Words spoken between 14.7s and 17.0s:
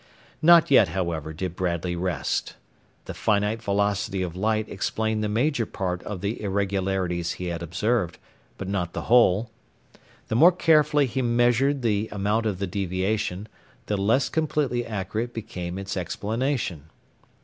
accurate became its explanation.